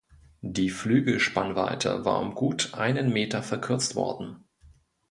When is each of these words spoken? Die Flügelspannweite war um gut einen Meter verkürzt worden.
Die 0.41 0.71
Flügelspannweite 0.71 2.05
war 2.05 2.19
um 2.21 2.33
gut 2.33 2.73
einen 2.73 3.13
Meter 3.13 3.43
verkürzt 3.43 3.93
worden. 3.95 4.43